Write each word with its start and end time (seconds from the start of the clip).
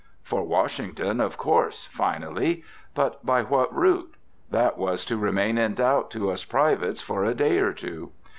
For 0.23 0.41
Washington, 0.41 1.19
of 1.21 1.37
course, 1.37 1.85
finally; 1.85 2.63
but 2.95 3.23
by 3.23 3.43
what 3.43 3.71
route? 3.71 4.15
That 4.49 4.75
was 4.75 5.05
to 5.05 5.15
remain 5.15 5.59
in 5.59 5.75
doubt 5.75 6.09
to 6.17 6.31
us 6.31 6.43
privates 6.43 7.03
for 7.03 7.23
a 7.23 7.35
day 7.35 7.59
or 7.59 7.71
two. 7.71 8.11